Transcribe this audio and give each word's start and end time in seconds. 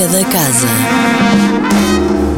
Música 0.00 0.18
da 0.18 0.24
Casa. 0.30 0.66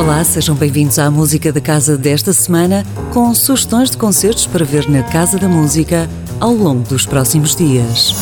Olá, 0.00 0.22
sejam 0.22 0.54
bem-vindos 0.54 0.96
à 0.96 1.10
Música 1.10 1.52
da 1.52 1.60
Casa 1.60 1.98
desta 1.98 2.32
semana, 2.32 2.86
com 3.12 3.34
sugestões 3.34 3.90
de 3.90 3.96
concertos 3.96 4.46
para 4.46 4.64
ver 4.64 4.88
na 4.88 5.02
Casa 5.02 5.38
da 5.38 5.48
Música 5.48 6.08
ao 6.38 6.52
longo 6.52 6.88
dos 6.88 7.04
próximos 7.04 7.56
dias. 7.56 8.14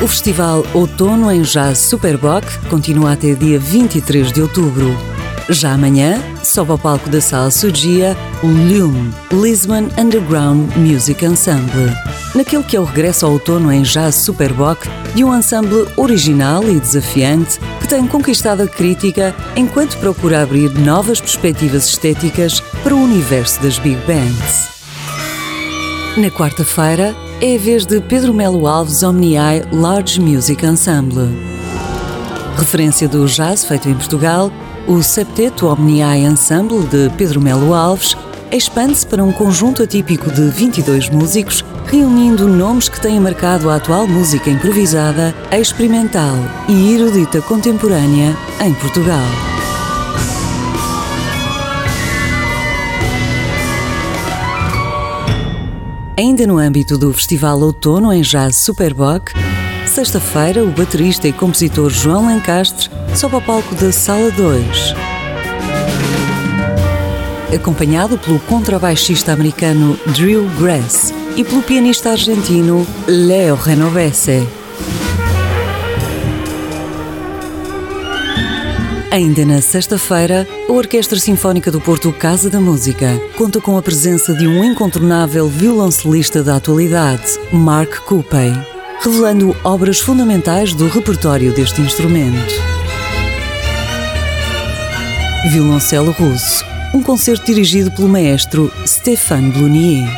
O 0.00 0.06
Festival 0.06 0.64
Outono 0.72 1.32
em 1.32 1.42
Jazz 1.42 1.78
Superboc 1.78 2.44
continua 2.70 3.14
até 3.14 3.34
dia 3.34 3.58
23 3.58 4.30
de 4.30 4.40
outubro. 4.40 5.13
Já 5.48 5.74
amanhã, 5.74 6.22
sobe 6.42 6.70
ao 6.70 6.78
palco 6.78 7.10
da 7.10 7.20
Sala 7.20 7.50
Sugia 7.50 8.16
o 8.42 8.46
Lume, 8.46 9.12
Lisbon 9.30 9.88
Underground 9.98 10.74
Music 10.74 11.22
Ensemble. 11.22 11.92
Naquele 12.34 12.62
que 12.62 12.76
é 12.76 12.80
o 12.80 12.84
regresso 12.84 13.26
ao 13.26 13.32
outono 13.32 13.70
em 13.70 13.82
Jazz 13.82 14.14
Superboc 14.14 14.86
de 15.14 15.22
um 15.22 15.36
ensemble 15.36 15.86
original 15.98 16.64
e 16.64 16.80
desafiante 16.80 17.60
que 17.78 17.86
tem 17.86 18.06
conquistado 18.06 18.62
a 18.62 18.66
crítica 18.66 19.34
enquanto 19.54 19.98
procura 19.98 20.42
abrir 20.42 20.70
novas 20.70 21.20
perspectivas 21.20 21.88
estéticas 21.88 22.60
para 22.82 22.94
o 22.94 23.02
universo 23.02 23.60
das 23.60 23.78
big 23.78 23.98
bands. 24.06 24.70
Na 26.16 26.30
quarta-feira, 26.30 27.14
é 27.42 27.56
a 27.56 27.58
vez 27.58 27.84
de 27.84 28.00
Pedro 28.00 28.32
Melo 28.32 28.66
Alves 28.66 29.02
Omniai 29.02 29.62
Large 29.70 30.20
Music 30.20 30.64
Ensemble. 30.64 31.28
Referência 32.56 33.06
do 33.08 33.26
jazz 33.26 33.64
feito 33.64 33.88
em 33.88 33.94
Portugal, 33.94 34.50
o 34.86 35.02
Septeto 35.02 35.66
Omniai 35.66 36.24
Ensemble 36.24 36.82
de 36.86 37.10
Pedro 37.16 37.40
Melo 37.40 37.72
Alves 37.72 38.16
expande-se 38.52 39.06
para 39.06 39.24
um 39.24 39.32
conjunto 39.32 39.82
atípico 39.82 40.30
de 40.30 40.48
22 40.50 41.10
músicos, 41.10 41.64
reunindo 41.86 42.46
nomes 42.46 42.88
que 42.88 43.00
têm 43.00 43.18
marcado 43.18 43.68
a 43.68 43.76
atual 43.76 44.06
música 44.06 44.50
improvisada, 44.50 45.34
experimental 45.50 46.36
e 46.68 46.94
erudita 46.94 47.40
contemporânea 47.42 48.36
em 48.64 48.72
Portugal. 48.74 49.26
Ainda 56.16 56.46
no 56.46 56.58
âmbito 56.58 56.96
do 56.96 57.12
Festival 57.12 57.60
Outono 57.60 58.12
em 58.12 58.22
Jazz 58.22 58.56
Superboc, 58.56 59.32
sexta-feira 59.86 60.64
o 60.64 60.70
baterista 60.70 61.28
e 61.28 61.32
compositor 61.32 61.90
João 61.90 62.26
Lancastre 62.26 62.90
sobe 63.14 63.34
ao 63.36 63.42
palco 63.42 63.74
da 63.74 63.92
Sala 63.92 64.30
2. 64.30 64.94
Acompanhado 67.54 68.18
pelo 68.18 68.40
contrabaixista 68.40 69.32
americano 69.32 69.98
Drew 70.06 70.48
Grass 70.58 71.12
e 71.36 71.44
pelo 71.44 71.62
pianista 71.62 72.10
argentino 72.10 72.86
Leo 73.06 73.54
Renovese. 73.54 74.46
Ainda 79.12 79.44
na 79.44 79.60
sexta-feira, 79.60 80.44
a 80.68 80.72
Orquestra 80.72 81.20
Sinfónica 81.20 81.70
do 81.70 81.80
Porto 81.80 82.12
Casa 82.12 82.50
da 82.50 82.60
Música 82.60 83.20
conta 83.36 83.60
com 83.60 83.78
a 83.78 83.82
presença 83.82 84.34
de 84.34 84.48
um 84.48 84.64
incontornável 84.64 85.48
violoncelista 85.48 86.42
da 86.42 86.56
atualidade, 86.56 87.38
Mark 87.52 88.00
Coupey, 88.06 88.73
revelando 89.04 89.54
obras 89.62 90.00
fundamentais 90.00 90.72
do 90.72 90.88
repertório 90.88 91.52
deste 91.52 91.82
instrumento. 91.82 92.54
Violoncelo 95.50 96.10
Russo, 96.10 96.64
um 96.94 97.02
concerto 97.02 97.44
dirigido 97.44 97.92
pelo 97.92 98.08
maestro 98.08 98.72
Stéphane 98.86 99.50
Blunier. 99.50 100.08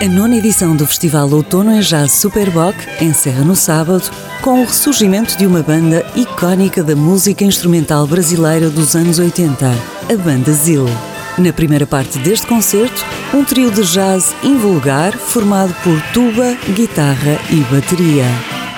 A 0.00 0.08
nona 0.08 0.34
edição 0.34 0.74
do 0.74 0.84
Festival 0.84 1.30
Outono 1.30 1.70
em 1.70 1.80
Jazz 1.80 2.10
Superboc 2.10 2.76
encerra 3.00 3.44
no 3.44 3.54
sábado 3.54 4.10
com 4.42 4.62
o 4.62 4.66
ressurgimento 4.66 5.38
de 5.38 5.46
uma 5.46 5.62
banda 5.62 6.04
icónica 6.16 6.82
da 6.82 6.96
música 6.96 7.44
instrumental 7.44 8.04
brasileira 8.08 8.68
dos 8.68 8.96
anos 8.96 9.20
80, 9.20 9.70
a 10.10 10.16
Banda 10.16 10.52
Zil. 10.52 10.88
Na 11.38 11.52
primeira 11.52 11.86
parte 11.86 12.18
deste 12.18 12.46
concerto, 12.46 13.04
um 13.32 13.42
trio 13.44 13.70
de 13.70 13.82
jazz 13.82 14.34
invulgar 14.42 15.16
formado 15.16 15.74
por 15.82 16.00
tuba, 16.12 16.54
guitarra 16.74 17.38
e 17.50 17.60
bateria. 17.74 18.26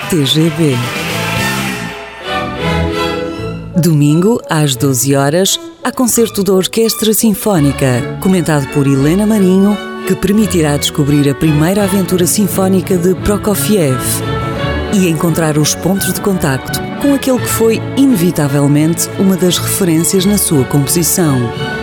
TGB. 0.09 0.75
Domingo, 3.75 4.41
às 4.49 4.75
12 4.75 5.15
horas, 5.15 5.59
há 5.83 5.91
concerto 5.91 6.43
da 6.43 6.53
Orquestra 6.53 7.13
Sinfónica, 7.13 8.17
comentado 8.21 8.67
por 8.67 8.87
Helena 8.87 9.25
Marinho, 9.25 9.77
que 10.07 10.15
permitirá 10.15 10.77
descobrir 10.77 11.29
a 11.29 11.35
primeira 11.35 11.83
aventura 11.83 12.25
sinfónica 12.25 12.97
de 12.97 13.15
Prokofiev 13.15 13.99
e 14.93 15.09
encontrar 15.09 15.57
os 15.57 15.75
pontos 15.75 16.13
de 16.13 16.21
contacto 16.21 16.79
com 17.01 17.13
aquele 17.13 17.39
que 17.39 17.49
foi 17.49 17.81
inevitavelmente 17.97 19.09
uma 19.19 19.35
das 19.35 19.57
referências 19.57 20.25
na 20.25 20.37
sua 20.37 20.63
composição, 20.65 21.37